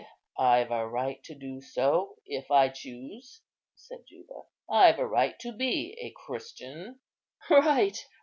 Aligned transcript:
"I've 0.39 0.71
a 0.71 0.87
right 0.87 1.23
to 1.25 1.35
do 1.35 1.61
so, 1.61 2.17
if 2.25 2.49
I 2.49 2.69
choose," 2.69 3.41
said 3.75 4.05
Juba; 4.09 4.41
"I've 4.67 4.97
a 4.97 5.05
right 5.05 5.37
to 5.41 5.51
be 5.51 5.95
a 6.01 6.09
Christian." 6.09 6.99
"Right! 7.51 8.03